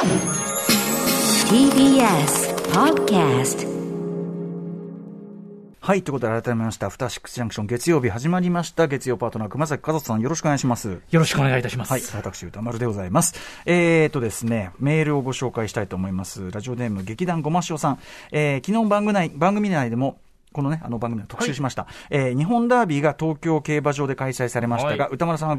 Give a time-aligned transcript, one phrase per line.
[0.00, 0.08] TBS
[2.72, 3.68] Podcast
[5.78, 8.86] はい、ということで改めまして、アフターシックスジャンクション月曜日始まりました。
[8.86, 10.88] 月曜パートナー、熊崎和人さん、よろしくお願いします。
[10.88, 11.92] よろしくお願いいたします。
[11.92, 13.34] はい、私、歌丸でございます。
[13.66, 16.50] えーとですね、メールをご紹介したいと思います。
[16.50, 17.98] ラジオネーム、劇団ごましおさん。
[18.32, 20.18] えー、昨日番組内、番組内でも、
[20.54, 21.86] このね、あの番組で特集しました。
[22.08, 25.58] えー日本ダービーが東京競馬場で開催されましたが、はい歌丸さんは、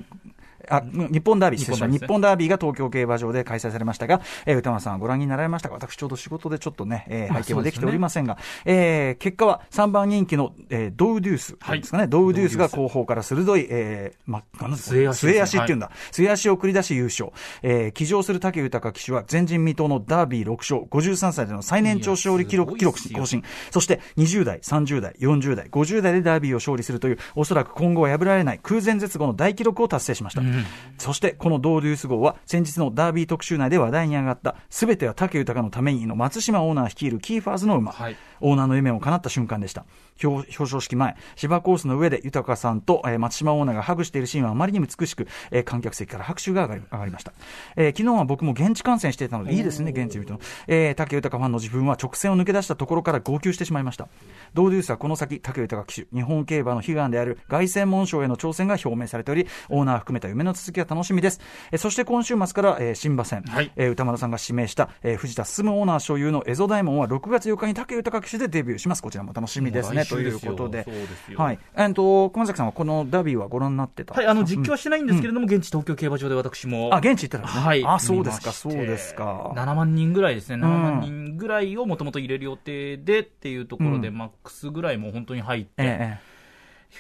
[0.69, 2.07] あ、日本ダービー、日本ダービーですね。
[2.07, 5.75] 日本ダービーが東京競馬場で開催されましたが、えー歌丸さんはご覧になられましたか？
[5.75, 15.33] 私ちょうど仕事でちょっとね、えーまあ拝見はできておりませんが、えー結果は3番人気の、えードウデュースですかね、ドウデュースが後方から鋭い、えー、ま、なん末足ね。
[15.33, 15.91] 末足っていうんだ。
[16.11, 17.31] 末足を繰り出し優勝。
[17.63, 23.43] えー、騎乗する武豊騎手は前人未到のダービー6勝、53歳での最年長勝利記録、記録更新。
[23.71, 30.41] そして20代、30代、40代、50代でダービーを勝利するという、おそらく今後は破られない空前絶後の大記録を達成しました。
[30.97, 37.91] そしてこのドウデュース号は先日のダービー特集内で話題に上がった、すべては武豊のためにの松島オーナー率いるキーファーズの馬。
[37.91, 39.85] はいオーナーの夢も叶った瞬間でした。
[40.23, 47.33] 表表彰式前、芝コースの上で豊さんと、えー松島オーナーがハグしているシーンはあまりにも美しく、えー観客席から拍手が上がり上がりました。
[47.75, 50.39] えー昨日は僕も現地観戦していたので、いいですね、現地見ると。
[50.67, 54.07] えー武豊ファンの自分は直線を抜け出したところから号泣してしまいました。
[54.55, 61.39] ドウデュースはこの先、武豊騎手、日本競馬の悲願である凱旋門賞への挑戦が表明されており、オーナー含めた夢の続きが楽しみです。
[61.71, 69.01] えーそして今週末から、えー新馬戦、はいえー歌丸さんが指名した、えー藤田進オーナー所有のエゾダイモンは6月8日に武豊騎手でデビューします。
[69.01, 70.05] こちらも楽しみですね。
[70.05, 70.85] ということで
[71.29, 71.59] ではい。
[71.75, 74.13] えっと、熊崎さんはこのダービーはご覧になってた？
[74.13, 76.89] はい、あの、実況はしてないんですけれども、現地東京競馬場で私も。
[76.93, 77.85] あ、現地行ったら、ね、はい。
[77.85, 79.51] あ、そうですか、そうですか。
[79.55, 80.55] 7万人ぐらいですね。
[80.55, 86.30] 7万人ぐらいをもともと入れる予定でっていうところで、うんマックスぐらいもう本当に入って、ええ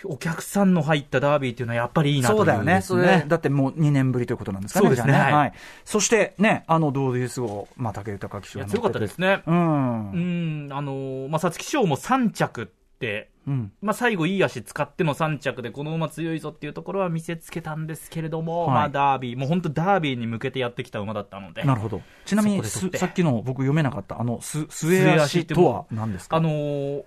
[0.05, 2.81] お客さんの入ったダービーっていうのはやっぱりいいええ、なとそうだよね。
[2.81, 4.87] そだってもう2年ぶりということなんですかね。
[4.87, 5.53] そうですねはいはい。
[5.85, 9.43] そしてね、あの、ドーデュースを、まあ、武豊騎手が強かったですね。
[9.45, 10.11] うん。
[10.11, 12.65] うん、あのーまあ、皐月賞も3着っ
[12.99, 13.71] て、うん。
[13.81, 21.63] まあ、最後いい足使っての3着でこの馬強いぞっていうところは見せつけたんですけれども、はいまあ、ダービー、もう本当ダービーに向けてやってきた馬だったので。
[21.63, 22.01] なるほど。
[22.25, 26.37] ちなみに、さっきの僕読めなかった、あの、す、末足とは何ですか？
[26.37, 27.03] あのー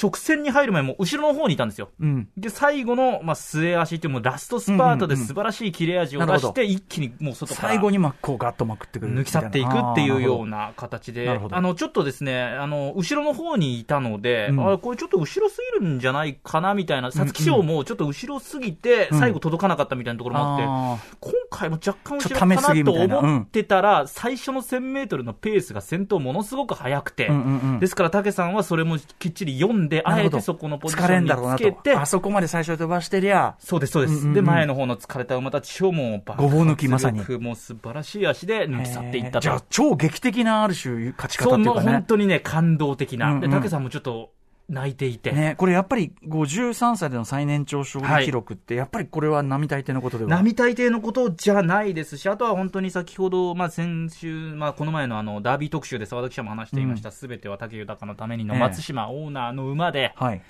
[0.00, 1.90] 直線に入る前も後ろの方にいたんですよ。
[2.00, 2.28] うん。
[2.36, 10.50] で、最後の、まあ、末足っていうもうラストスパートで素晴らしい切れ味を出して、一気にもう外から最後に真っ向ガッとまくってくる抜き去っていくっていうような。
[10.50, 27.80] な形で、あの、ちょっとですね、あの、後ろの方にいたので、うんあこれちょっと後ろすぎるんじゃないかなみたいな、皐月賞もちょっと後ろすぎて、うん最後届かなかったみたいなところもあって、あ今回も若干後ちょっと試しろかなと思ってたら、最初の1000メートルのペースが先頭ものすごく速くて、ーうんうんうん。
[27.80, 34.14] ですから武さんはそれもきっちり読んで、なるほどあえてそこのポジションにつけて、あそこまで最初に飛ばしてりゃ、そうです、そうです。
[34.14, 39.40] うんうんうんで、前の方の疲れた馬たちをもう爆ごぼう抜きまさにもう素晴らしい足で抜き去っていったと。
[39.40, 41.92] じゃあ、超劇的なある種、勝ち方そう、もうっていうかね。
[41.92, 43.38] 本当にね、感動的な。
[43.40, 44.32] で、武さんもちょっと
[44.70, 45.32] 泣いていて。
[45.32, 50.30] ね、これやっぱり53歳での最年長勝利記録って、やっぱりこれは並大抵のことでは。
[50.30, 58.60] 並大抵のことじゃないですし、あとは本当に先ほど、まあ、先週、まあ、この前のあのダービー特集で沢田記者も話していました、すべ、ては武豊のためにのええ。
[58.60, 60.42] 松島オーナーの馬ではい。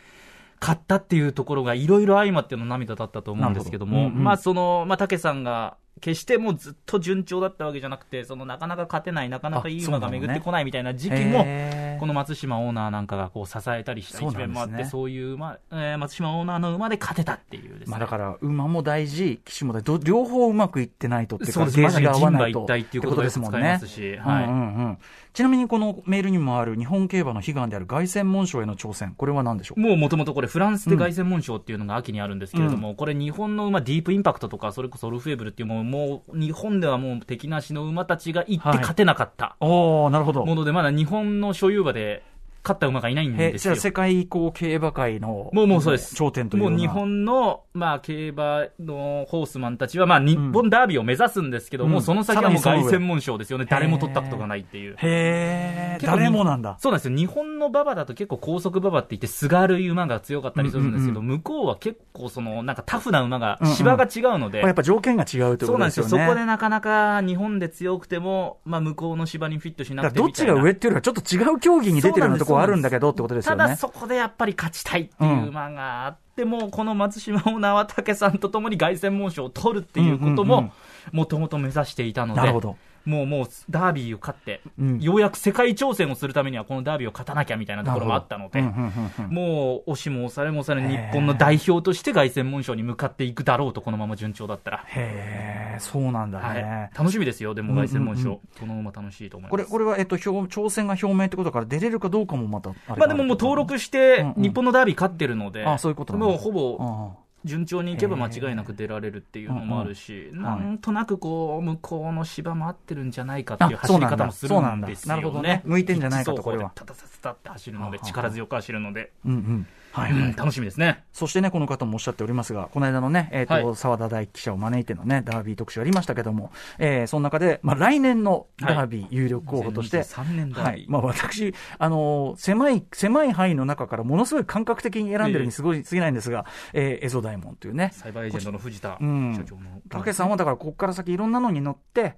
[0.60, 4.06] 勝ったっていうところがいろいろ相まっての涙だったと思うんですけども、ど。
[4.08, 4.24] うんうん。
[4.24, 17.84] まあ、その、まあ、武さんが、決してもうずっと順調だったわけじゃなくて、そのなかなか勝てない、なかなかいい馬が巡ってこないみたいな時期も、へーこの松島オーナーなんかがこう支えたりした一面もあって、そうねそういう馬、えー松島オーナーの馬で勝てたっていうね。
[17.86, 21.76] まあだから、馬も大事、騎手も大事、ど両方うまくいってないとっていうか、そうです。
[21.76, 22.62] ゲージが合わないと。
[22.62, 23.78] っていうことですもんね。
[23.84, 24.44] し、はい。
[24.44, 24.98] うんうんうん
[25.32, 29.80] ちなみにこのメールにもある日本競馬の悲願である凱旋門賞への挑戦、これは何でしょう？
[29.80, 40.44] もうもともとこれフランスで凱旋門賞っていうのが秋にあるんですけれども、これ日本の馬ディープインパクトとか、それこそオルフェーブルっていうもう、もう日本ではもう敵なしの馬たちが行って勝てなかったおー、なるほど。
[40.44, 42.22] もので、まだ日本の所有馬で
[42.62, 43.76] 勝った馬がいないんですよえじゃあ。
[43.76, 46.14] 世界こう競馬界のもうもうそうです。
[46.14, 53.66] 頂点というもう日本の、まあ、競馬のホースマンたちは、まあ、日本ダービーを目指すんですけど、うんもうその先はもう凱旋門賞ですよね。
[53.68, 54.94] 誰も取ったことがないっていう。
[54.98, 56.76] へー、結構誰もなんだ。
[56.78, 57.16] そうなんですよ。
[57.16, 66.08] 日本の馬場だと結構高速馬場って言って、すがるい馬が強かったりするんですけど、うん向こうは結構その、なんかタフな馬がうんうん、芝が違うので、これやっぱ条件が違うというそうなんですよ。
[66.08, 70.46] そこでなかなか日本で強くても、まあ向こうの芝にフィットしなだからどっち。
[70.46, 73.58] が上っていうよりは、ちょっと違う競技に出てるようなところはあるんだけどってことですよね。
[73.64, 80.72] ただそこでやっぱり勝ちたいっていう馬があっても、この松島オーナーは武さんと共に凱旋門賞を取るっていうことうんうんうんも、
[81.12, 82.76] もともと目指していたので、なるほど。
[83.04, 85.00] もうもうダービーを勝って、うん。
[85.00, 89.34] ようやく世界挑戦をするためにはこのダービーを勝たなきゃみたいなところもあったので、うんうんうんうん。
[89.34, 94.84] もう押しも押されも押され日本の代表として凱旋門賞に向かっていくだろうと、このまま順調だったら。
[94.86, 98.28] へえ、そうなんだはねい。、楽しみですよ、でも凱旋門賞、うん。
[98.28, 99.50] うんうんこのまま楽しいと思います。
[99.50, 104.42] これ、これは、えっと、表挑戦が表明ってことだから、出れるかどうかもまたまあでももう登録してうんうん。
[104.42, 106.26] 日本のダービー勝ってるので、あそういうことなんだ。
[106.26, 119.66] もうほぼあ順調にいけば間違いなく出られるっていうのもあるし、なんとなくこう、向こうの芝も合ってるんじゃないかっていう走り方もするんですよそうなるほどね向いてんじゃないかとこれはタタタタタって走るので、力強く走るので、うんうん。
[119.92, 121.04] はい、うん楽しみですね。
[121.12, 130.62] そしてね、この方もおっしゃっておりますが、この間のね、えっ、と、はい澤田大記者を招いてのね、ダービー特集ありましたけども、えー、その中で、まあ、来年のダービー有力候補として、2023年ダービー。
[130.62, 130.86] はい。
[130.88, 139.80] まあ、私、あのー狭い、狭い範囲の中からものすごい感覚的に選んでるにすごい過ぎないんですが、えー、エゾダイモンというね、サイバーエージェントの藤田うん社長の。
[139.88, 142.16] 武さんはだからここから先いろんなのに乗って、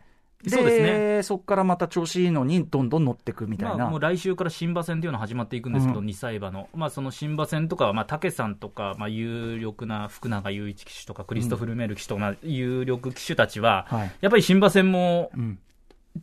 [0.49, 3.77] そうですそこからまた調子いいのにどんどん乗っていくみたいな。
[3.77, 14.13] まあ、もう来週から新馬戦というのが始まっていくんですけど、うん2歳馬の、まあ、その新馬戦とかは、まあ、武さんとか、まあ、有力な福永雄一騎手とか、クリストフ・ルメール騎手とか、まあ有力騎手たちは、はい。
[14.21, 15.59] やっぱり新馬戦もうん。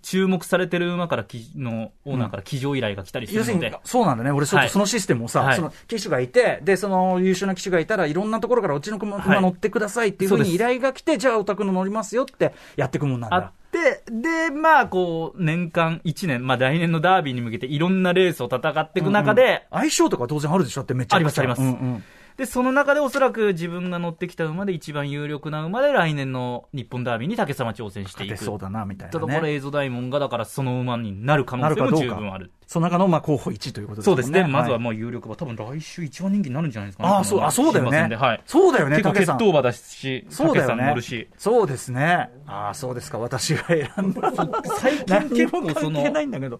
[0.01, 4.31] 注目されてる馬からきのオーナーから騎乗依頼が来たりす要するにるので、、そうなんだね。
[4.31, 4.67] 俺、ちょっはい。
[4.67, 5.55] とそのシステムをさ、はい。
[5.55, 9.41] その騎手がいて、で、その優秀な騎手がいたらいろんなところからうちの馬はい。
[9.41, 13.47] 乗ってくださいっていうふうに依頼が来て、じゃあお宅の乗りますよってやっていくもんなんあだ。
[13.47, 20.81] って、で、まあ、こう、年間1年、まあ、来年のダービーに向けていろんなレースを戦っていく中で、相性とか当然あるでしょ？
[20.81, 21.61] ってめっちゃありますあります。
[21.61, 22.03] うんうん
[22.39, 28.37] で、その中でおそらく自分が乗ってきた馬で一番有力な馬で来年の日本ダービーに武様挑戦していく。
[28.37, 29.51] そうだなみたいな、ただこれ、ね。
[29.51, 32.53] エイゾダイモンがだからその馬になる可能性も十分ある。
[32.69, 34.21] その中のまあ候補1ということですもね。
[34.21, 34.47] そうんですね。
[34.47, 37.09] まずははいもう有力馬、多分来週一番人気になるんじゃないですかね。
[37.09, 38.15] ああ、そう、あ、そうだよね。
[38.15, 38.41] はい。
[38.45, 39.13] そうだよね、結構。
[39.15, 40.95] 決闘馬だし、そうだよね。
[41.35, 42.29] そうですね。
[42.45, 43.17] ああ、そうですか。
[43.17, 44.31] 私が選んだ。
[44.79, 46.59] 最近結構その、ないんだけど。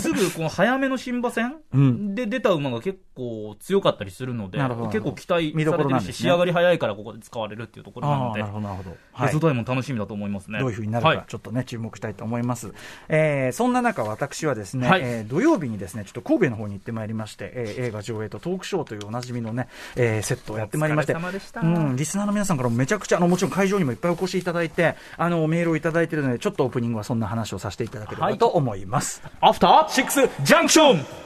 [0.00, 8.82] すぐこの早めの新馬戦うんで出た馬が結構強かったりするので、結構期待されてるし、仕上がり早いからここで使われるっていうところなのでなる、ほど、なるほ
[9.18, 9.26] ど。
[9.26, 10.60] エゾダイモン楽しみだと思いますね。
[10.60, 12.72] どういうふうになるはいか、ちょっとね、注目したいと思います。
[13.10, 29.22] えーそんな中、私はですね、はいえー土曜日にですね、ちょっと神戸の方に行ってまいりまして、えー映画上映とトークショーというおなじみのね、えーセットをやってまいりまして、うん、リスナーの皆さんからもめちゃくちゃ、あの、もちろん会場にもいっぱいお越しいただいて、あの、メールをいただいているので、ちょっとオープニングはそんな話をさせていただければと思います。
[29.40, 31.23] アフターシックスジャンクション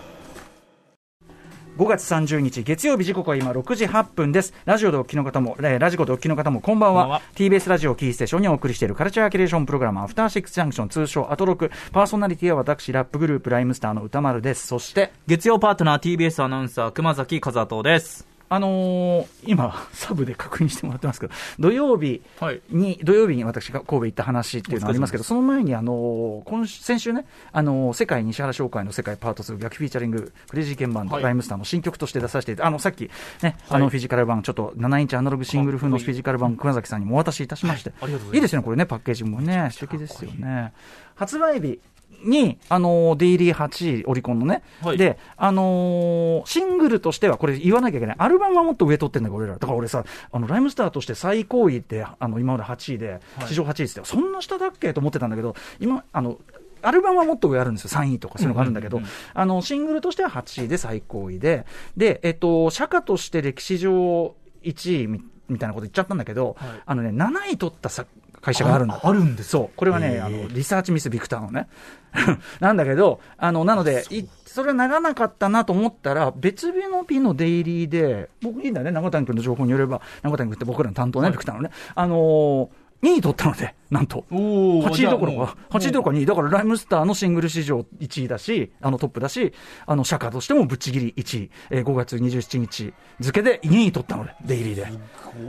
[1.78, 4.52] 5月30日月曜日時刻は今6時8分です。
[4.64, 7.06] ラジオでお聞きの方も、えーラジコでお聞きの方もこんばんは。
[7.06, 11.70] は TBS ラジオキーステーションにお送りしているカルチャーキュレーションプログラムアフターシックスジャンクション通称アトロク。
[11.92, 14.66] パーソナリティは私、ラップグループライムスターの歌丸です。
[14.66, 18.37] そして、月曜パートナー TBS アナウンサー熊崎和人です。
[18.50, 22.60] あのー今、 サブで確認してもらってますけど、土曜日はい。
[22.70, 31.24] に、土曜日に私が神戸行った話っていうのがありますけど、その前に、あのー今週先週ね、あのー世界西原商会の世界パート2逆フィーチャリング、クレイジーケンバンド、はい。
[31.24, 33.10] ライムスターの新曲として出させてあの、さっき
[33.42, 33.82] ね、あはい。
[33.82, 38.34] のフィジカル版、ちょっと7インチアナログシングル風のフィジカル版、熊崎さんにもお渡しいたしまして、ありがとうございます。
[38.36, 40.72] いいですね、これね、パッケージもね、素敵ですよね。
[41.16, 41.80] 発売日
[42.24, 44.98] に、あのーデイリー8位、オリコンのね、はい。
[44.98, 48.16] で、あのーシングルとしては、これ言わなきゃいけない。
[48.18, 49.54] アルバムはもっと上取ってんだから、俺ら。
[49.54, 53.48] だから俺さ、あの、ライムスターとして最高位で、あの、今まで8位で、はい。
[53.48, 56.38] 史上8位って言って、そんな下だっけと思ってたんだけど、今、あの、
[56.82, 58.00] アルバムはもっと上あるんですよ。
[58.00, 59.00] 3位とかそういうのがあるんだけど、
[59.34, 61.66] あの、シングルとしては8位で最高位で、
[61.96, 66.68] で、えっと、社歌として歴史上1位みみたいなこと言っちゃったんだけど、はい。
[66.84, 68.04] あのね、7位取ったさ
[68.40, 69.00] 会社があるんだ。
[69.02, 69.70] ああるんですそう。
[69.76, 71.68] これはね、あの、リサーチミスビクターのね。
[72.60, 81.70] なんだけど、あの、なので、いそれはならなかったなと思ったら、別日の日のデイリーで、僕いいんだよね、長谷君の情報によれば、長谷君って僕らの担当ね、はいビクターのね。
[81.94, 82.68] あのー
[83.02, 84.24] 2位取ったので、なんと。
[84.30, 86.26] お8位どころか、8位どころか2位。
[86.26, 89.52] だからライムスターのシングル史上1位だし、あのトップだし、
[89.86, 91.50] あの、社歌としてもぶっちぎり1位。
[91.70, 94.86] えー5月27日付で2位取ったので、デイリーで。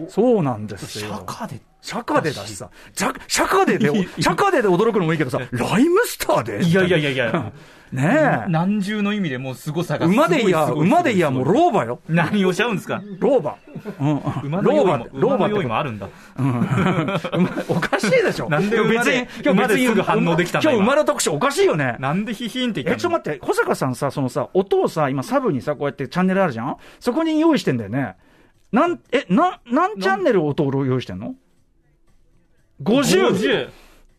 [0.09, 1.09] そうなんですよ。
[1.09, 3.89] 社歌で社歌でだしさ、社社歌でで、
[4.21, 7.51] 社歌でで驚くのもいいけどさ、ライムスターでいやいやいやいや、
[7.91, 8.49] ねえ。
[8.49, 11.99] 何重の意味でもう凄さが馬でいや、すごい馬でいや、もう老婆よ。
[12.07, 13.01] 何をしちゃうんですか？
[13.19, 13.57] 老婆。
[13.99, 14.21] うんうん。
[14.43, 16.07] 馬の用意も、老婆馬の用意もあるんだ。
[16.37, 18.49] 馬おかしいでしょ。
[18.49, 21.97] なんで今日別に馬で、馬ですぐ反応できた今今日馬の特集おかしいよね。
[21.99, 23.15] なんでヒヒンってえ、言ったの？
[23.15, 26.77] ちょっと待って、小坂さんさ、そのさ、音をさ、今サブにさ、こうやってチャンネルあるじゃん？
[26.99, 28.15] そこに用意してんだよね。
[28.71, 31.33] なん、え、な、何チャンネル音を用意してんの
[32.83, 33.29] ?50!
[33.31, 33.69] 50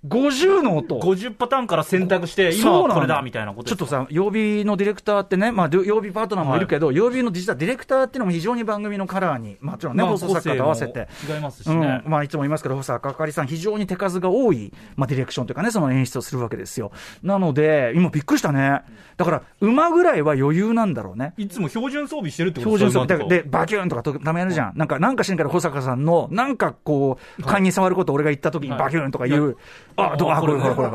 [0.07, 0.99] 50の音。
[0.99, 11.07] 50パターンから選択して、今はこれだみたいなことちょっとさ、曜日のディレクターってね、まあ、曜日パートナーもいるけど、曜日の実はディレクターっていうのも非常に番組のカラーに、もちろんね、放送作家と合わせて。
[11.29, 12.03] 違いますしうんね。
[12.07, 16.93] まあ、いつも言いますけど、細川あかりさん、非常に手数が多い、まあ、ディレクションというかね、その演出をするわけですよ。
[17.23, 18.81] なので、今びっくりしたね。
[19.19, 21.35] だから、馬ぐらいは余裕なんだろうね。
[21.37, 24.73] いつも標準装備してるってこと標準装備でバキューンとかとためやるじゃん。
[24.77, 29.57] なんか、なんかしんから保坂さんの、なんかこう、勘に触ること俺が言った時にはいバキューンとか言う。
[29.97, 30.89] あ、どう、あ、これ、これ、これ。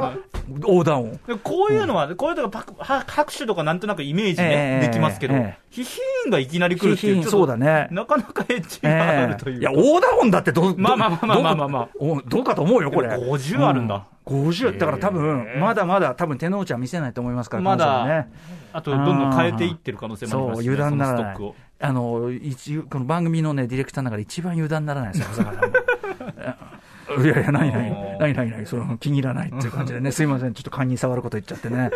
[0.61, 1.19] 横断音。
[1.27, 9.71] でこういうのは、こういうのがパクは拍手とかなんとなくイメージえね、えできますけどええ、ヒヒーンがいきなり来るっていう、そうだねなかなかエッジがあるというか。
[9.71, 11.89] いや、横断音だってど、どまあまあまあまあまあまあまあ
[12.27, 13.09] どうかと思うよ、これ。
[13.09, 14.47] でも50あるんだうん。
[14.47, 14.77] 50。
[14.77, 18.27] だから多分、まだまだ多分手の内は見せないと思いますから、まだね。、
[18.71, 21.37] あとどんどん変えていってる可能性もありますしね油断ならない。
[21.79, 25.45] あの、一、この番組のね、ディレクターの中で一番油断ならないですよ、
[27.07, 27.23] 小坂さんも。
[27.23, 27.43] いやい。
[27.45, 31.91] や、何何おー何何何その気に入らないっていう感じでね、 すいません、ちょっと勘に触ること言っちゃってね。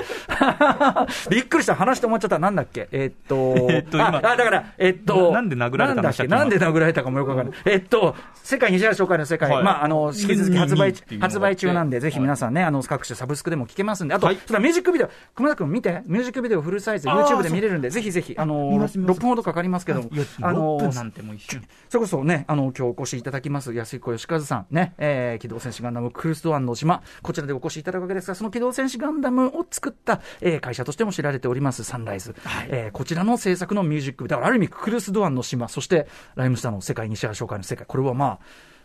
[1.30, 2.88] びっくりした、話して思っちゃった、なんだっけ？
[2.92, 4.08] えっと、えっと今。
[4.08, 6.28] あ、あだから、えっと、ななんで殴られたんだっけ？
[6.28, 7.58] なんで殴られたかもよくわかんない。
[7.66, 9.63] えっと、世界西原紹介の世界、はい。
[9.63, 14.36] まあ、あの、引き続き発売発売中なんで、ぜひ皆さんね、あの、各種サブスクでも聞けますんで、あと、はい。
[14.36, 19.18] ミュージックビデオ、熊田君見て、ミュージックビデオフルサイズ、YouTube で見れるんで、ぜひぜひ、あの、見ます見ます。
[19.20, 20.10] 6分ほどかかりますけども。
[20.12, 21.62] いや、あの6分なんてもう一瞬。
[21.89, 32.36] それこそね、あの、今日お越しいただきます、安彦義和さん、ね、えー、機動戦士ガンダムクルスドアンの島、こちらでお越しいただくわけですが、その機動戦士ガンダムを作った、えー、会社としても知られております、サンライズ。
[32.68, 38.39] えー、こちらの制作のミュージック、だからある意味、クルスドアンの島、そして、ライムスターの世界西原紹介の世界、これはまあ、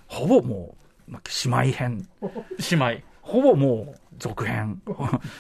[0.07, 0.77] ほぼも
[1.09, 2.09] う、まあ、姉妹編、
[2.71, 3.15] 姉妹。
[3.23, 4.81] ほぼもう、続編。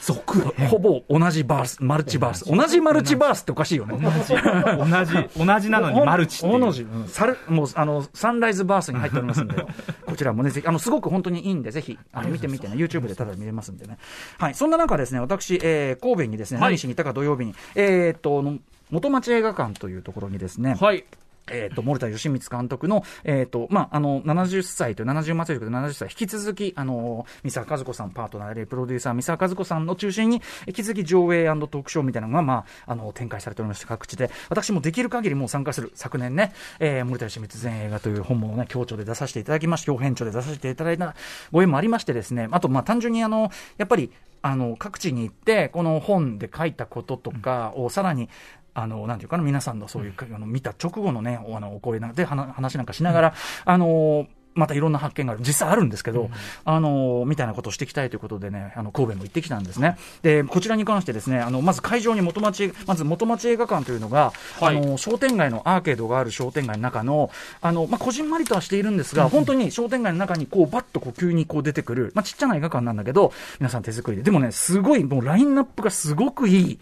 [0.00, 2.45] 続ほぼ同じバース、マルチバース。
[2.45, 3.99] 同じマルチバースっておかしいよね。
[3.99, 6.43] 同じ、同じなのにマルチ。
[6.43, 9.54] 同じ、うんサルもうあのサンライズバースに入っておりますんで、
[10.07, 13.99] こちらもね、ぜひ、あのすごく本当にいいんで、ぜひあの見てみてね、YouTube でただ見れますんでね。
[14.38, 18.59] はい、そんな中ですね、私、えー神戸にですね、はい何しに行ったか土曜日に、えーっと、の
[18.90, 21.04] 元町映画館というところにですね、はい。
[21.51, 41.15] えっ、と、森田義満監督の、えっ、と、まあ、あの、70歳という70祭りという70歳、引き続き、あの、三沢和子さんパートナーで、プロデューサー三沢和子さんの中心に、引き続き上映トークショーみたいなのが、まあ、あの、展開されておりまして、各地で、私もできる限りもう参加する、昨年ね、えー、森田義満全映画という本もね、協調で出させていただきまして、表編長で出させていただいた
[41.53, 44.11] ご縁もありましてですね、あと、まあ、単純にあの、やっぱり、
[44.43, 48.29] あの、各地に行って、この本で書いたこととかをさらに、
[48.75, 55.43] あの、なんていうかな、皆さんのそういう、あの見た直後のね、おあの、お声なんで話話なんかしながら、あの、またいろんな発見がある。
[55.43, 56.31] 実際あるんですけど、
[56.64, 59.99] あの、みたいなことをしていきたいということでね、あの、神戸も行ってきたんですね。
[60.23, 74.23] で、こちらに関してですね、あの、まず会場に元町、まず元町映画館というのが、はいあの、商店街のアーケードがある商店街の中の、あの、まあ、こじんまりとはしているんですが、本当に商店街の中にこう、バッとこう、急にこう出てくる、まあ、ちっちゃな映画館なんだけど、皆さん手作りで。
[74.23, 76.78] でもね、すごい、もうラインナップがすごくいい、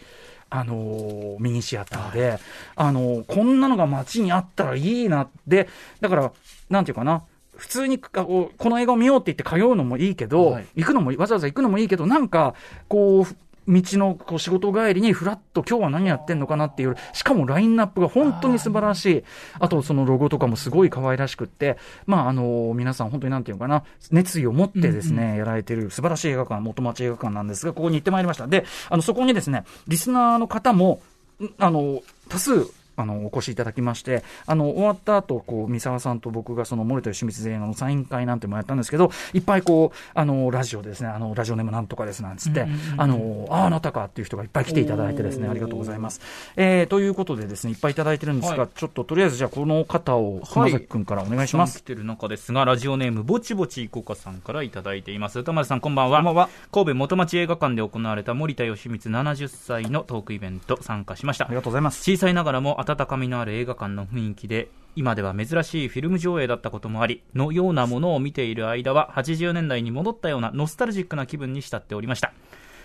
[0.55, 2.39] あのーミニシアターで、
[2.77, 5.69] あのーこんなのが街にあったらいいなって、
[6.01, 6.33] だから、
[6.69, 7.23] なんていうかな、
[7.57, 10.67] 普通にこの映画を見ようって言って通うのもいいけど、はい。
[10.77, 12.55] 行くのも、わざわざ行くのもいいけど、なんか、
[12.89, 13.37] こう、
[13.69, 19.25] 道のこう仕事帰りにフラッと今日は何やってんのかなっていう、しかもラインナップが本当に素晴らしい。
[19.61, 28.47] あとそのロゴとかもすごい可愛らしくって、まああの、皆さん本当になんていうのかな、熱意を持ってですね、やられてる素晴らしい映画館、元町映画館なんですが、ここに行ってまいりました。
[28.47, 31.01] で、あの、そこにですね、リスナーの方も、
[31.41, 46.21] んあの、多数、あの、お越しいただきまして、あの、終わった後、こう、三沢さんと僕がその森田義満全映画のサイン会なんてもやったんですけど、いっぱいこう、あの、ラジオでですね、あの、ラジオネームなんとかですなんつって、あの、ああ、あなたかっていう人がいっぱい来ていただいてですね、ありがとうございます。
[46.57, 51.79] えー、ということでですね、いっぱいいただいてるんですが、はいちょっととりあえずじゃあこの方を、熊崎くんからお願いします。
[51.79, 55.39] 来てる中ですが、ラジオネーム、ぼちぼちいこかさんからいただいています。
[55.39, 56.19] 歌丸さん、こんばんは。
[56.19, 61.55] こんばんは神戸元町映画館で行われた森田義満70歳のトークイベント参加しましたあり。
[61.55, 62.03] がとうございます。
[62.03, 72.33] 小さいながらも温かみのある映画館の雰囲気で、今では珍しいフィルム上映だったこともあり、のようなものを見ている間は、80年代に戻ったようなノスタルジックな気分に浸っておりました。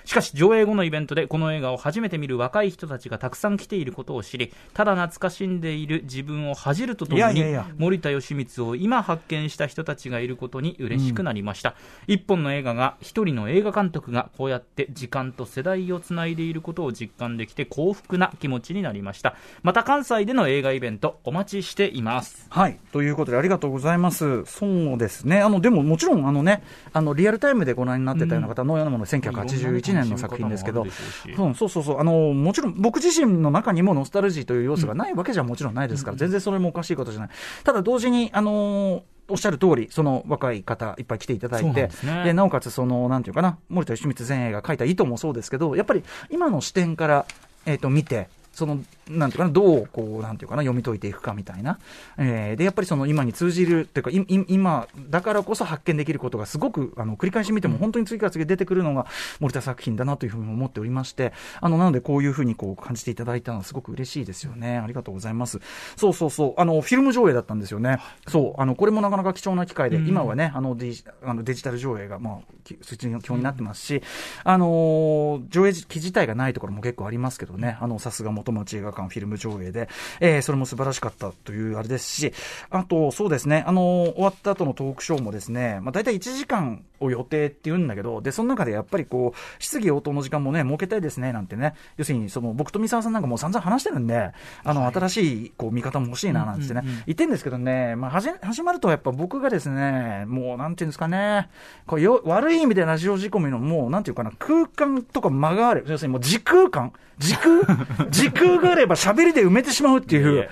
[0.07, 7.43] しかし上映後のイベントでこの映画を初めて見る若い人たちがたくさん来ていることを知りただ懐かしんでいる自分を恥じるとともに
[7.77, 11.75] 森田義満を今発見した人たちがいることに嬉しくなりました、
[12.07, 22.79] 一本の映画が一人の映画監督がこうやって時間と世代をつないでいることを実感できて幸福な気持ちになりましたまた関西での映画イベントお待ちしていますはい。
[22.91, 24.45] ということで、ありがとうございます。
[24.45, 25.41] そうですね。
[25.41, 31.99] あの、でも、もちろん、あのね、あの、リアルタイムでご覧になってたような方のようなもの、1981年の作品ですけど、うん、そうそうそう。
[31.99, 37.29] あの、もちろん、僕自身の中にもノスタルジーという要素がないわけじゃもちろんないですから、全然それもおかしいことじゃない。
[37.63, 47.25] ただ、同時に、あのおっしゃる通り、その若い方いっぱい来ていただいて、なね、なおかつ、その、なんていうかな、森田義満前衛が書いた意図もそうですけど、やっぱり今の視点から、
[47.65, 51.77] えっ、ー、と、見て、その、なんていうかな、どう、こう、なんていうかな、読み解いていくかみたいな。
[52.17, 59.05] えー、で、やっぱりその今に通じるっていうか、い今、だからこそ発見できることがすごく、あの、繰り返し見ても本当に次から次へ出てくるのが
[59.39, 64.79] 森田作品だなというふうに思っておりまして、あの、なのでこういうふうにこう感じていただいたのはすごく嬉しいですよね。
[64.79, 65.59] ありがとうございます。
[65.95, 67.99] そうそうそう、あの、フィルム上映だったんですよね。
[68.27, 74.01] そう、あの、これもなかなか貴重な機会で、今はね、あのデジ、あのデジタル上映が、まあ、そっちに基本になってますし、
[74.43, 79.89] あの、上映機自体がないところも結構ありますけどね、あの、さすが元町映画館フィルムム上映で、
[80.19, 82.33] えー、それも素晴らしかったというあれですし、
[82.69, 83.81] あと、そうですね、あの、
[84.15, 94.31] 終わった後のトークショーもですね、まあ、大体1時間を予定って言うんだけど、で、その中でやっぱりこう、質疑応答の時間もね、設けたいですね、なんてね、要するに、その、僕と三沢さんなんかもう散々話してるんで、
[94.63, 101.49] あの、はい、新しい、こう、見方も欲しいな、なんてね、言ってんですけどね、まあ、はじ、始まるとやっぱ僕がですね、もう、なんていうんですかね、
[101.85, 110.49] こうよ悪い意味でラジオ仕込みの、もう、なんていうかな、空間とか間がある、要するにもう時空間、時空、時 空があれば喋りで埋めてしまうっていう。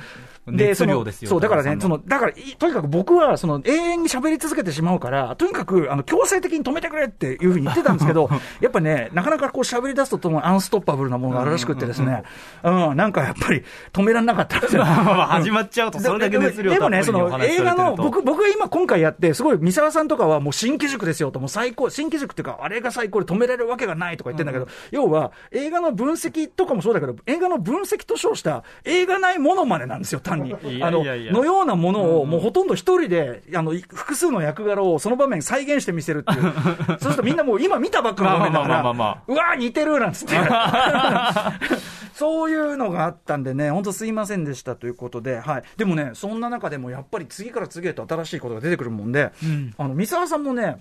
[0.47, 8.29] で、その、そう、だからね、その、だから、とにかく僕は、その、永遠に喋り続けてしまうから、とにかく、あの、強制的に止めてくれっていうふうに言ってたんですけど、
[8.61, 12.23] やっぱね、なかなかこう喋り出すとともにアンストッパブルなものがあるらしくてですね、
[12.63, 14.83] うん、なんかやっぱり止められなかったんですよ。
[14.85, 30.53] 始まっちゃうと、それだけ熱量でもね、その、映画の、僕、僕が今今回やって、すごい、三沢さんとかはもう新機軸ですよと、もう最高、新機軸っていうか、あれが最高で止められるわけがないとか言ってんだけど、要は、映画の分析とかもそうだけど、映画の分析と称した映画ないものまでなんですよ、単に。
[30.83, 36.53] あの、のようなものを、もうほとんど一人で、あの、複数の役柄をその場面再現して見せるっていう。
[36.87, 40.35] そうするとみんなもう今見たばっかの場面だから、うわ似てるなんつって。
[42.15, 45.63] そういうのがあったんでね、本当すいませんでしたということで、はい。
[45.75, 50.77] でもね、そんな中でもやっぱり次から次へと新しいことが出てくるもんで、うん、あの、三沢さんもね、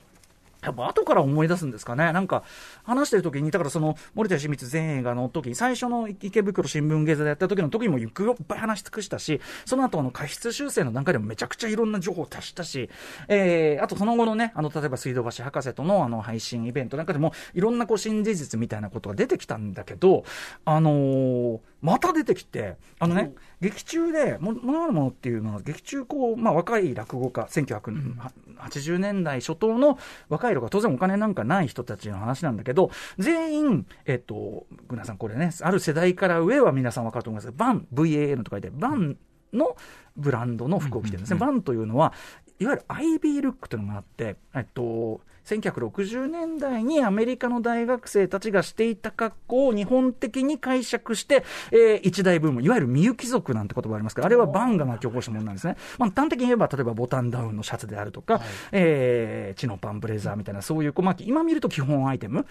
[0.65, 2.13] やっぱ後から思い出すんですかね。
[2.13, 2.43] なんか、
[2.83, 8.09] 話してる時に、だからその、森田清水前映画の時に、最初の池袋新聞芸座でやった時の時にも、いっ
[8.47, 12.91] ぱい話し尽くしたし、その後の過失修正の段階でもめちゃくちゃいろんな情報を足したし、
[13.29, 20.25] えー、あとその後のね、あの、例えば水道橋博士とのあの、配信イベントなんかでも、いろんなこう、新事実みたいなことが出てきたんだけど、
[20.65, 29.99] あのーまた出てきて、あのね、劇中で、ものあるものっていうのは、劇中こう、まあ、若い落語家、1980年代初頭の
[30.31, 39.19] 若いのが、当然お金なんかない人たちの話なんだけど、全員、えっと、皆さんこれね、ある世代から上は皆さん分かると思いますが、バン、VAN と書いて、バン
[39.53, 39.77] の
[40.17, 41.39] ブランドの服を着てるんですね。
[41.39, 42.15] バンというのは、
[42.59, 55.77] いわゆる IB ルックというのがあって、えっと、1960年代にアメリカの大学生たちがしていた格好を日本的に解釈して、えー、一大ブーム、いわゆるみゆき族なんて言葉ありますけど、あれはバンガが起こしたものなんですね。
[55.99, 62.47] まあ、端的に言えば、例えばボタンダウンのシャツであるとか、はい、えー、チノパンブレザーみたいな、そういう、まあ、今見ると基本アイテム、うん、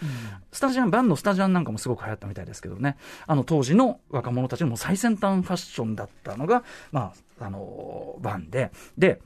[0.51, 9.21] スタジャン、バンのスタジャンなんかもすごく流行ったみたいですけどね、あの当時の若者たちのも最先端ファッションだったのが、まあ、あの、バンで、で、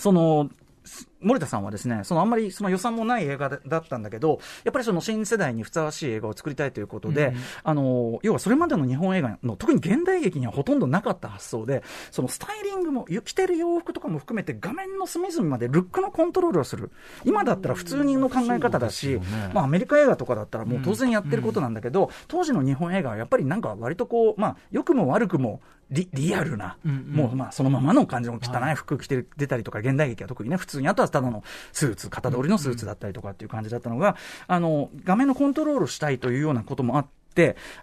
[0.00, 0.50] その、
[1.22, 16.90] 森田さんはですね、そのあんまりその予算もない映画だったんだけど、やっぱりその新世代にふさわしい映画を作りたいということで、うん、あの、要はそれまでの日本映画の、特に現代劇にはほとんどなかった発想で、そのスタイリングも、着てる洋服とかも含めて画面の隅々までルックのコントロールをする。
[17.24, 19.20] 今だったら普通人の考え方だし、ね、
[19.52, 34.16] まあアメリカ映画とかだったらもう当然やってることなんだけど、うん、当時の日本映画はやっぱりなんか割とこう、まあ良くも悪くもリリアルな、うんうん、もうまあそのままの感じの汚い服着て出たりとか、現代劇は特にね、普通に、あとはただのスーツ、型通りのスーツだったりとかっていう感じだったのが、
[34.48, 37.21] あの、画面のコントロールしたいというようなこともあって、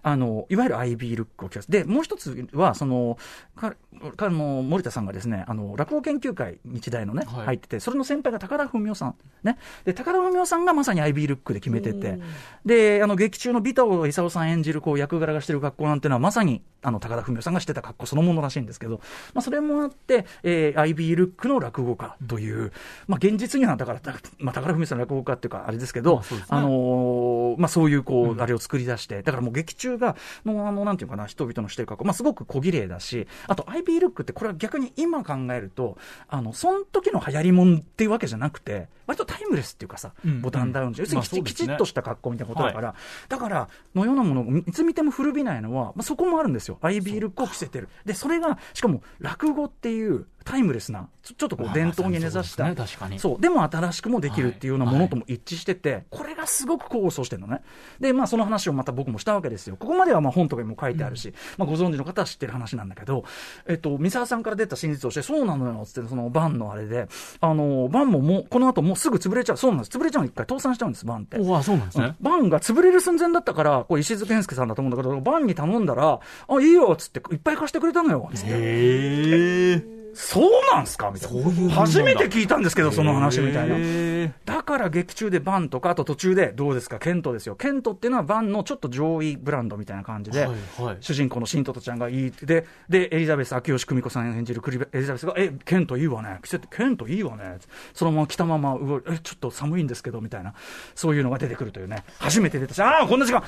[0.04, 1.66] あの、いわゆる IB ルックを着。
[1.68, 3.18] で、もう一つは、その、
[3.56, 3.76] か、
[4.16, 9.16] かの、森田さんがですね、あの、落語研究会、日大のね、はい、入ってて、それの先輩が高田文夫さん。
[9.44, 9.58] ね。
[9.86, 12.20] で、高田文夫さんがまさに IB ルックで決めてて、
[12.66, 19.02] で、あの、劇中の尾藤勲さん演じる、こう、役柄がしてる学校なんていうのは、まさに、あの、高田文夫さんがしてた格好そのものらしいんですけど、
[19.34, 22.72] まあ、それもあって、えー、IB ルックの落語家という、
[23.08, 24.02] まあ、現実には、だから、
[24.38, 35.98] まあ、高田文夫さんの落語家っていうか、あれですけど、まあ、ね、あのー、まあ、そういう、こう、あれを作り出して、だからもう劇中が、の、あの、なんていうかな、人々のしてる格好、まあ、すごく小綺麗だし、あと IB ルックって、これは逆に今考えると、
[36.28, 42.96] あの、その時の流行りもんっていうわけじゃなくて、割とタイムレスっていうかさ、ボタンダウン要するにき,、ちっとした格好みたいなことだから、
[43.28, 46.78] だから、のようなものをいつ見ても古びないのは、まあ、そこもあるんですよ。
[46.82, 47.90] IB ルックを着せてる。
[48.06, 57.62] で、それが、しかも、落語っていう、タイムレスな、ちょちょっとこう伝統に根ざした、そうですね確かにそう、でも新しくもできるっていうようなものとも一致してて、これがすごく構想してるのね。
[58.00, 59.78] で、まあその話をまた僕もしたわけですよ。
[59.78, 63.26] ここまではまあ本とかにも書いてあるし、まあご存知の方は知ってる話なんだけど、
[63.68, 67.08] えっと、三沢さんから出た真実として、そうなのよ、つって、そのバンのあれで、
[67.42, 69.58] あの、バンももう、この後もうすぐ潰れちゃう。
[69.58, 69.96] そうなんです。
[69.96, 71.38] 潰れちゃうの一回倒産しちゃうんです、バンって。
[71.38, 72.16] おあそうなんですね。
[72.22, 78.50] バンが潰れる寸前だったから、これ石津健介さんだと思うんだけど、バンに頼んだら、あ、いいよ、つって、いっぱい貸してくれたのよ、つって。
[78.50, 79.99] へえ。
[80.22, 81.12] そうなんすか？
[81.12, 81.72] みたいな。
[81.72, 83.76] 初めて聞いたんですけど、その話みたいな。
[83.78, 87.56] へだから劇中でバンとか、あと途中で、どうですか、ケントですよ。
[87.56, 96.40] ケントっていうのはバンのちょっと上位ブランドみたいな感じで、はいはい主人公のシントトちゃんがいいで、で、エリザベス、秋吉久美子さん演じるクリベエリザベスが、え、ケントいいわね。
[96.44, 97.58] 季節ケントいいわね。
[97.94, 100.54] そのまま着たまま動いえ、ちょっと寒いんですけど、みたいな、
[100.96, 102.04] そういうのが出てくるというね。
[102.20, 103.42] 初めて出たし、ああ、こんな時間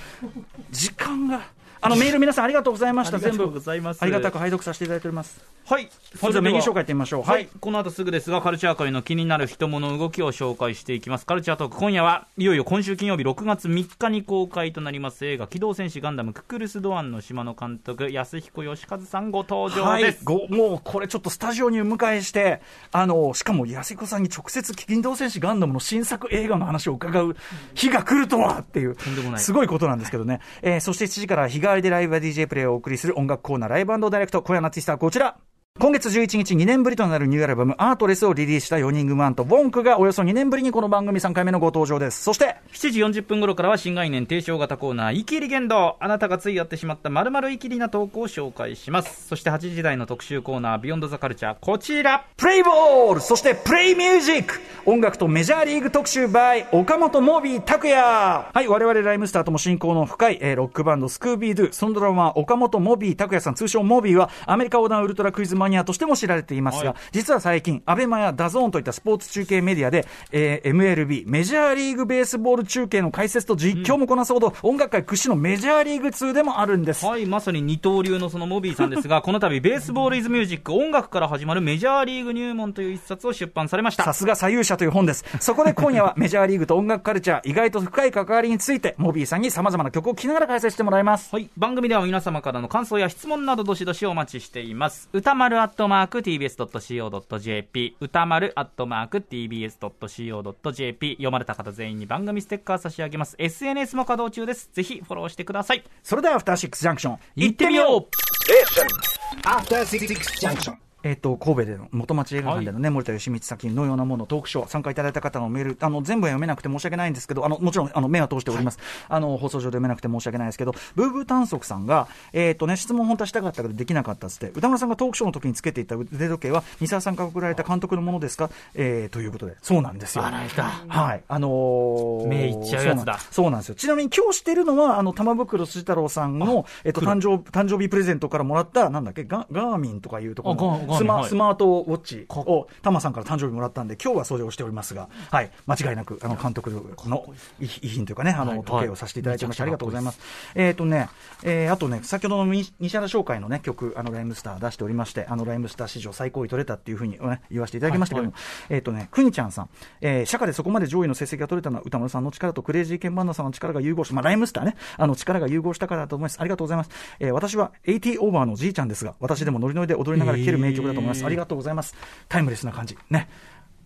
[0.71, 1.41] 時間が。
[1.83, 3.17] あの、メール皆さんありがとうございました。
[3.17, 5.43] 全部ございますありがたく拝読させていただいております。
[5.65, 5.89] はい。
[6.19, 7.23] 本日はメニュー紹介いってみましょう。
[7.23, 11.25] はい、この後すぐですが、カルチャー界の気になる人物動きを紹介していきます。
[11.25, 27.35] カルチャートーク、今夜はいよいよ今週金曜日6月3日に公開となります映画、機動戦士ガンダムククルス・ドアンの島の監督、安彦義和さんご登場はいです。、ごもうこれちょっとスタジオにお迎えして、あのしかも安彦さんに直接、機動戦士ガンダムの新作映画の話を伺う
[27.73, 35.37] 日が来るとはっていう、んでもないすごいことなんですけどね、えーそして7時から日替わりでライブは DJ プレイをお送りする音楽コーナー、ライブダイレクト、今夜のアーティストはこちら。
[35.79, 42.21] 今月11日、2年ぶりとなるニューアルバム、アートレスをリリースした4人組アント、ウォンクがおよそ2年ぶりにこの番組3回目のご登場です。
[42.21, 45.95] そして、7時40分頃からは新概念提唱型コーナー、イキリ言動。
[45.99, 49.27] あなたがついやってしまった〇〇イキリな投稿を紹介します。
[49.27, 52.25] そして8時台の特集コーナー、ビヨンドザカルチャー、こちら。
[52.37, 77.05] プレイボールそしてプレイミュージック音楽とメジャーリーグ特集 by 岡本モービー拓也はい、我々ライムスターとも親交の深い、えーロックバンドスクービードゥ、そのドラマー岡本モービー拓也さん、通称モービーはアメリカ横断ウルトラクイズマニアとしても知られていますが、はい実は最近、アベマやダゾーンといったスポーツ中継メディアで、えー MLB、メジャーリーグベースボール中継の解説と実況もこなすほど、音楽界屈指のメジャーリーグ通でもあるんです。
[77.05, 84.03] はい、まさに二刀流のそのモビーさんですが、この度、 Baseball Is Music、音楽から始まるメジャーリーグ入門という一冊を出版されました。
[84.03, 85.25] さすが左右社という本です。
[85.39, 91.33] そこで今夜はメジャーリーグと音楽カルチャー、意外と深い関わりについて、モビーさんに様々な曲を聴きながら解説してもらいます。
[91.33, 91.49] はい。
[91.57, 95.09] 番組では皆様からの感想や質問などどしどしお待ちしています。
[95.13, 103.35] 歌丸アットマーク tbs.co.jp 歌丸アットマーク tbs.co.jp 読まれた方全員に番組ステッカー差し上げます。
[103.39, 104.69] SNS も稼働中です。
[104.71, 105.83] ぜひフォローしてください。
[106.03, 108.07] それでは、アフターシックスジャンクション、行ってみよう
[108.51, 118.79] えアフターシックスジャンクションえっ、と、神戸での元町映画館でのね、森田義満作品のようなものトークショー、参加いただいた方のメール、あの、全部は読めなくて申し訳ないんですけど、あの、もちろん、あの、目は通しております。
[119.09, 128.49] あの、放送上で読めなくて申し訳ないですけど、ブーブー短足さんが、えっ、とね、質問本当はしたかったけどできなかったっつって、歌村さんがトークショーの時につけていた腕時計は、三沢さんから送られた監督のものですか？
[128.75, 130.25] えー、ということで、そうなんですよ。
[130.25, 131.23] あらいたはい。
[131.27, 133.75] あのー目いっちゃうやつだそうなんそうなんですよ。
[133.75, 140.53] ちなみに今日してるのは、あの、玉袋筋太郎さんの、えっと、誕生、誕生日プレゼントからもらった、なんだっけ、ガガーミンとかいうとこ
[140.89, 145.51] ろスマはいスマートウォッチを、タマさんから誕生日もらったんで、今日はそれをしておりますが、はい。
[145.67, 147.25] 間違いなく、あの、監督の
[147.59, 149.63] 遺遺品というかね、あの、時計をさせていただいてました。
[149.63, 150.19] ありがとうございます。
[150.55, 151.09] えっとね、
[151.43, 158.33] えーあとね、先ほどの西西原商会のね、曲、あの、ライムスター出しておりまして、あの、ライムスター史上最高位取れたっていうふうに、ね、言わせていただきましたけども、
[158.69, 159.69] えっとね、くにちゃんさん、
[160.01, 166.39] えー、社会でそこまで上位の成績が取れたのは歌丸さんの力とクレイジーケンバンドさんの力が融合し、まあ、ライムスターね、あの、力が融合したからだと思います。
[166.39, 166.89] ありがとうございます。
[167.19, 171.19] えー私は80オーバーのじいちゃんですが、私でもノリノリで踊りながら聴ける名曲だと思います。
[171.19, 171.95] えーありがとうございます。
[172.27, 172.97] タイムレスな感じ。
[173.09, 173.29] ね。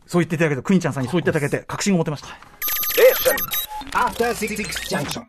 [0.08, 2.28] そう言っていただけて、くにちゃんさんにそう言っていただけて、確信を持てました。